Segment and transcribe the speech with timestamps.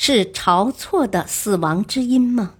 [0.00, 2.54] 是晁错的死亡之因吗？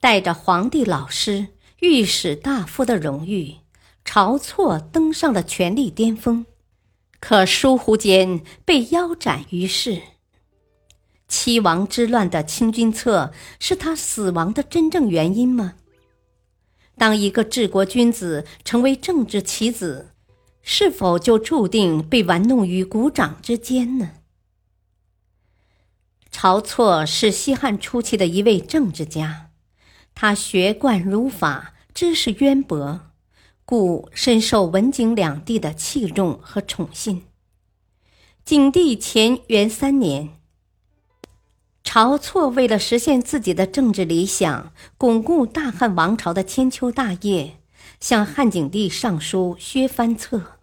[0.00, 1.48] 带着皇帝老师、
[1.80, 3.56] 御史大夫的荣誉，
[4.02, 6.46] 晁错登上了权力巅峰，
[7.20, 10.00] 可疏忽间被腰斩于市。
[11.28, 15.74] 七王之乱的清君侧是他死亡的真正原因吗？
[16.96, 20.14] 当一个治国君子成为政治棋子，
[20.62, 24.12] 是否就注定被玩弄于股掌之间呢？
[26.36, 29.48] 晁错是西汉初期的一位政治家，
[30.14, 33.00] 他学贯儒法，知识渊博，
[33.64, 37.24] 故深受文景两地的器重和宠信。
[38.44, 40.38] 景帝乾元三年，
[41.82, 47.56] 晁错为了实现自己的政治理想，巩固大汉王朝的千秋大业，
[47.98, 50.58] 向汉景帝上书削藩策。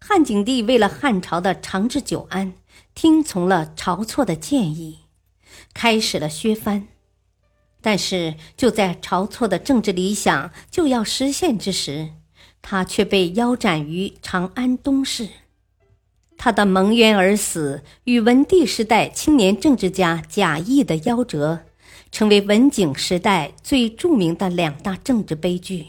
[0.00, 2.54] 汉景帝为了汉朝的长治久安。
[2.94, 5.00] 听从了晁错的建议，
[5.72, 6.88] 开始了削藩。
[7.80, 12.12] 但是就在晁错的政治理想就要实现之时，
[12.62, 15.28] 他却被腰斩于长安东市。
[16.38, 21.66] 他的蒙冤而死，与文帝时代青年政治家贾谊的夭折，
[22.10, 25.88] 成为文景时代最著名的两大政治悲剧。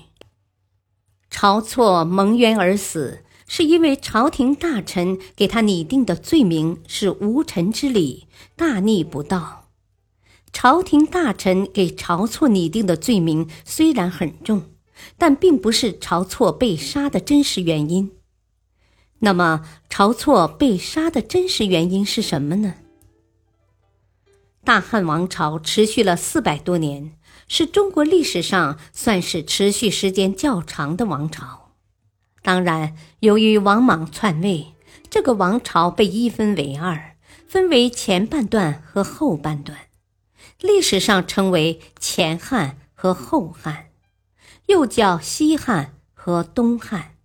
[1.31, 3.21] 晁错蒙冤而死。
[3.47, 9.69] 是因为朝廷大臣给他拟定的罪名是无臣之礼，大逆不道。
[10.51, 14.71] 朝廷大臣给晁错拟定的罪名虽然很重，
[15.17, 18.11] 但并不是晁错被杀的真实原因。
[19.19, 22.75] 那么，晁错被杀的真实原因是什么呢？
[24.63, 31.64] 大汉王朝持续了四百多年，是中国历史上算是持续时间较长的王朝。
[32.45, 34.75] 当然，由于王莽篡位，
[35.09, 37.15] 这个王朝被一分为二，
[37.47, 39.75] 分为前半段和后半段，
[40.61, 43.87] 历史上称为前汉和后汉，
[44.67, 47.15] 又叫西汉和东汉。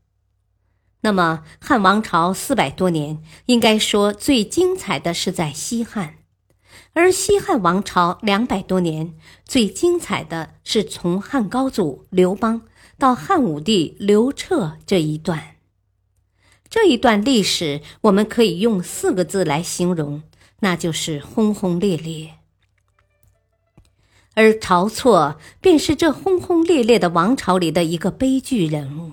[1.02, 6.14] 那么，汉王朝四百多年，应该说最精彩的是在西汉；
[6.94, 9.14] 而西汉王朝两百多年，
[9.44, 12.62] 最精彩的是从汉高祖刘邦。
[13.00, 15.56] 到汉武帝刘彻这一段，
[16.68, 20.22] 这一段历史我们可以用四个字来形容，
[20.60, 22.34] 那就是轰轰烈烈。
[24.34, 29.12] 而晁错便是这轰轰烈烈的王朝里的一个悲剧人物。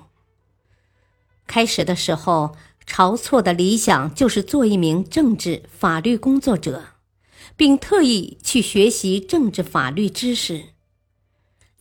[1.48, 6.84] 开始的时候，晁错的理想就是做一名政治法律工作者，
[7.56, 10.66] 并特意去学习政治法律知识。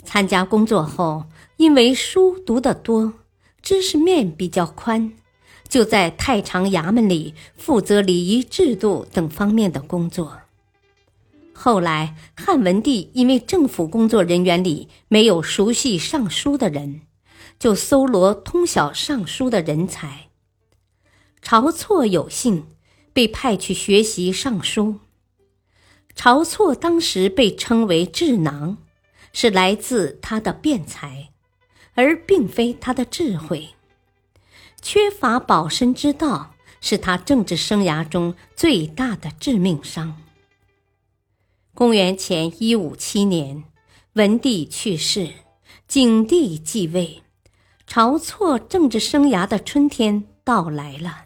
[0.05, 1.25] 参加工作后。
[1.57, 3.15] 因为书读得多，
[3.63, 5.15] 知识面比较宽，
[5.69, 10.41] 就在太常衙门里负责礼仪制度等方面的工作。
[11.55, 17.01] 后来汉文帝因为政府工作人员里没有熟悉尚书的人，
[17.59, 20.29] 就搜罗通晓尚书的人才。
[21.43, 22.67] 晁错有幸
[23.15, 24.97] 被派去学习尚书。
[26.15, 28.77] 晁错当时被称为智囊，
[29.33, 31.31] 是来自他的辩才。
[31.97, 33.71] 而并非他的智慧，
[34.81, 40.23] 缺乏保身之道，是他政治生涯中最大的致命伤。
[41.75, 43.65] 公元前一五七年，
[44.13, 45.33] 文帝去世，
[45.89, 47.23] 景帝继位，
[47.89, 51.25] 晁错政治生涯的春天到来了。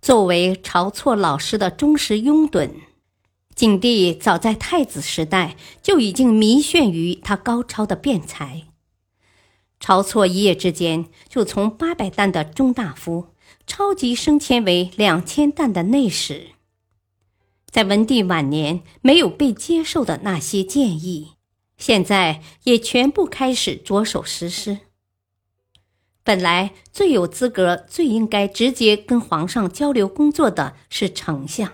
[0.00, 2.70] 作为晁错老师的忠实拥趸，
[3.56, 8.65] 景帝早在太子时代就已经迷眩于他高超的辩才。
[9.80, 13.28] 晁错一夜之间就从八百担的中大夫
[13.66, 16.48] 超级升迁为两千担的内史。
[17.66, 21.32] 在文帝晚年没有被接受的那些建议，
[21.76, 24.78] 现在也全部开始着手实施。
[26.24, 31.70] 本来最有资格、最应该直接跟皇上交流工作的是丞相，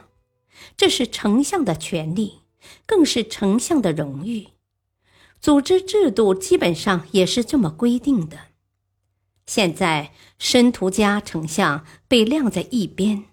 [0.77, 2.41] 这是丞相的权利，
[2.85, 4.49] 更是丞相的荣誉。
[5.43, 8.39] 组织制度基本上也是这么规定的。
[9.44, 13.25] 现在申屠家丞相被晾在一边，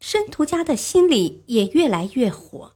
[0.00, 2.74] 申屠家的心里也越来越火。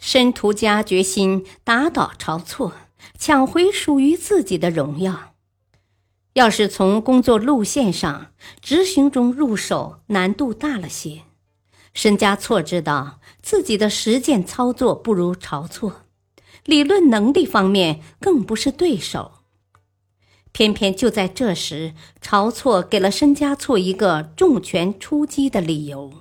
[0.00, 2.72] 申屠家决心打倒晁错，
[3.16, 5.36] 抢回属于自己的荣耀。
[6.32, 11.22] 要是从工作路线上执行中入手，难度大了些。
[11.94, 16.06] 申家错知道自己的实践操作不如晁错，
[16.64, 19.32] 理论能力方面更不是对手。
[20.52, 26.12] 偏偏就在这时，晁错给了申家错一个重拳出击的理由。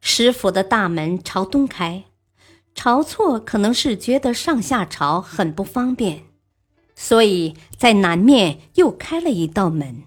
[0.00, 2.04] 石府的大门朝东开，
[2.74, 6.24] 晁错可能是觉得上下朝很不方便，
[6.96, 10.02] 所以在南面又开了一道门。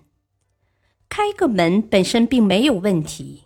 [1.07, 3.44] 开个门本身并没有问题，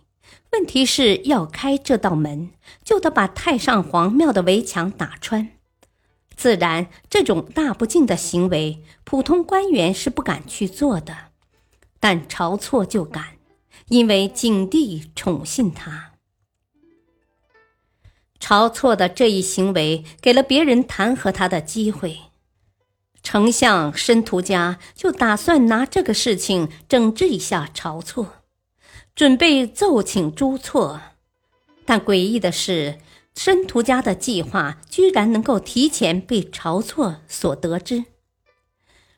[0.52, 2.50] 问题是要开这道门，
[2.82, 5.50] 就得把太上皇庙的围墙打穿。
[6.36, 11.16] 自然，这种大不敬的行为，普通官员是不敢去做的，
[12.00, 13.36] 但晁错就敢，
[13.88, 16.12] 因为景帝宠信他。
[18.40, 22.18] 晁错的这一行为，给了别人弹劾他的机会。
[23.22, 28.39] 丞相申屠家就打算拿这个事情整治一下晁错，
[29.20, 30.98] 准备奏请朱错，
[31.84, 33.00] 但诡异的是。
[33.34, 38.06] 申屠家的计划居然能够提前被晁错所得知，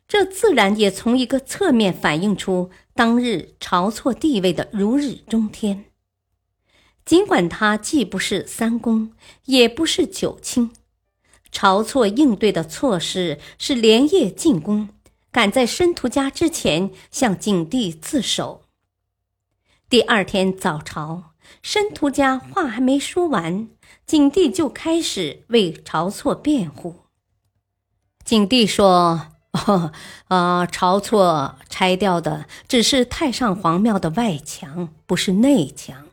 [0.09, 5.85] 这自然也从一个侧面反映出当日晁错地位的如日中天。
[7.05, 9.13] 尽管他既不是三公，
[9.45, 10.73] 也不是九卿，
[11.53, 14.89] 晁错应对的措施是连夜进宫，
[15.31, 18.63] 赶在申屠家之前向景帝自首。
[19.93, 23.69] 第二天早朝，申屠家话还没说完。
[24.07, 27.01] 景帝就开始为晁错辩护。
[28.25, 29.93] 景帝说：“哦，
[30.29, 36.07] 啊，晁错拆掉的只是太上皇庙的外墙，不是内墙。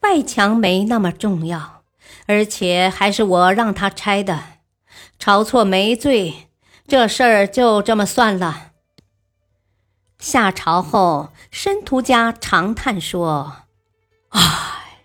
[0.00, 1.82] 外墙没那么重要，
[2.26, 4.44] 而且还是我让他拆的。
[5.22, 6.48] 晁错没罪，
[6.88, 8.68] 这事儿就这么算了。”
[10.20, 13.62] 下朝后，申屠家长叹说
[14.30, 15.00] ：“唉，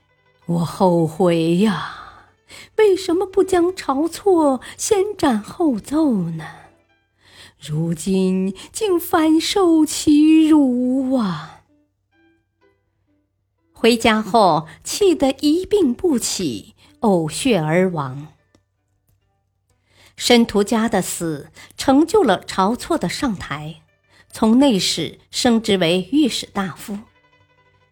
[0.46, 2.02] 我后悔呀。”
[2.78, 6.46] 为什么不将晁错先斩后奏呢？
[7.58, 11.62] 如今竟反受其辱啊！
[13.72, 18.28] 回家后气得一病不起，呕血而亡。
[20.18, 23.82] 申屠家的死成就了晁错的上台，
[24.38, 27.00] 从内史升职为御史大夫。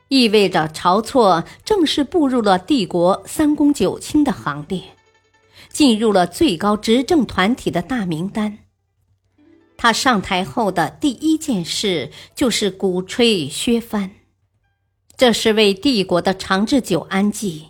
[0.10, 4.84] 意味着晁错正式步入了帝国三公九卿的行列，
[5.70, 8.58] 进入了最高执政团体的大名单。
[9.78, 14.12] 他上台后的第一件事就是鼓吹削藩，
[15.16, 17.70] 这是为帝国的长治久安计，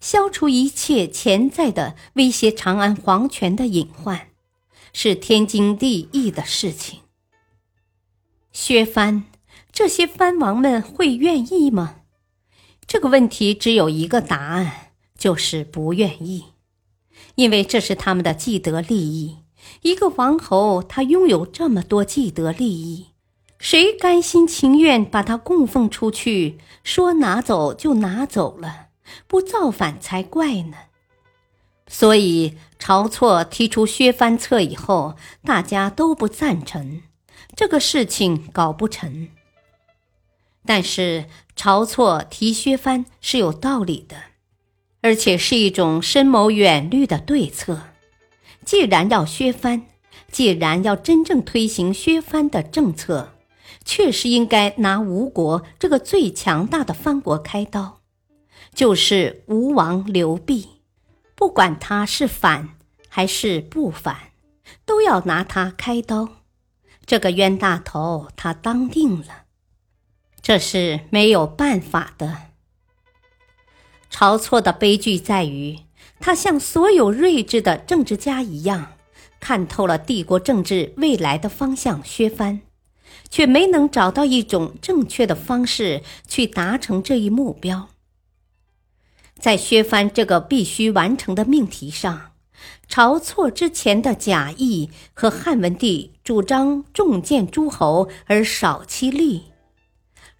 [0.00, 4.28] 消除一切潜在的威胁长安皇权的隐患，
[4.92, 7.00] 是天经地义的事情。
[8.58, 9.24] 削藩。
[9.70, 11.96] 这些藩王们会愿意吗？
[12.86, 16.46] 这个问题只有一个答案，就是不愿意，
[17.34, 19.40] 因为这是他们的既得利益。
[19.82, 23.08] 一个王侯，他拥有这么多既得利益，
[23.58, 26.58] 谁甘心情愿把他供奉出去？
[26.82, 28.86] 说拿走就拿走了，
[29.26, 30.78] 不造反才怪呢。
[31.86, 37.02] 所以，晁错提出削藩策以后，大家都不赞成，
[37.56, 39.28] 这个事情搞不成。
[40.64, 41.24] 但是
[41.56, 44.16] 晁错提削藩是有道理的，
[45.00, 47.88] 而且是一种深谋远虑的对策。
[48.64, 49.86] 既然要削藩，
[50.30, 53.32] 既然要真正推行削藩的政策，
[53.84, 58.00] 确实应该拿吴国这个最强大的藩国开刀，
[58.74, 60.68] 就是吴王刘濞。
[61.36, 62.70] 不管他是反
[63.08, 64.32] 还是不反，
[64.84, 66.28] 都要拿他开刀。
[67.06, 69.44] 这个冤大头，他当定了。
[70.42, 72.42] 这是没有办法的。
[74.10, 75.80] 晁错的悲剧在于，
[76.18, 78.92] 他像所有睿智的政治家一样，
[79.38, 82.62] 看透了帝国政治未来的方向，削藩，
[83.30, 87.88] 却没能找到一种正确的方式去达成这一目标。
[89.38, 92.32] 在削藩这个必须完成的命题上，
[92.88, 99.52] 晁错之前的贾谊和汉文帝主张重建诸侯而少其力。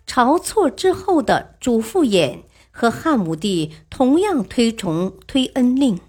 [0.05, 2.41] 晁错之后的主父偃
[2.73, 6.01] 和汉武帝同样推崇推恩令，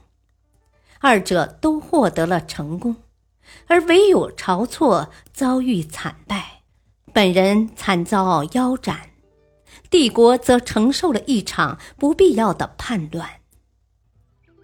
[1.00, 2.96] 二者都获得了成功，
[3.67, 6.63] 而唯有晁错遭遇惨败，
[7.13, 9.12] 本人惨遭腰斩。
[9.91, 13.29] 帝国则承受了一场不必要的叛乱。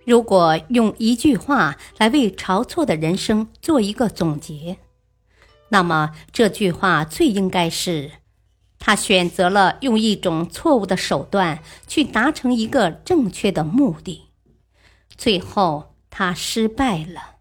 [0.08, 4.80] 如果用一句话来为晁错的人生做一个总结，
[5.74, 8.12] 那么这句话最应该是：
[8.78, 14.28] 他选择了用一种错误的手段去达成一个正确的目的，
[15.18, 17.38] 最后他失败了。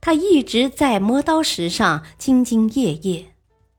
[0.00, 3.26] 他一直在磨刀石上兢兢业业，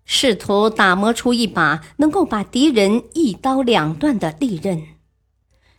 [0.06, 4.84] 试图打磨出一把能够把敌人一刀两断的利刃，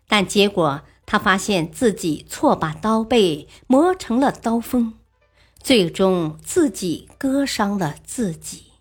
[0.09, 0.83] 但结果。
[1.11, 4.93] 他发现自己错把刀背磨成了刀锋，
[5.69, 8.73] 最终自己割伤了自己。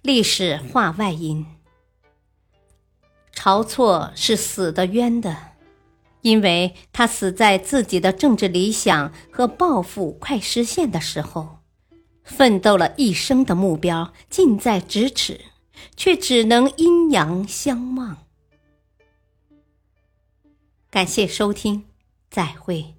[0.00, 1.44] 历史话外音：
[3.34, 5.36] 晁错是死的冤的，
[6.22, 11.58] 因为他死在自己的政治理想和抱负快实现的时候，
[12.22, 15.42] 奋斗了一生的目标近在咫尺，
[15.94, 18.24] 却只能阴阳相望。
[20.88, 21.84] 感谢收听，
[22.30, 22.94] 再会。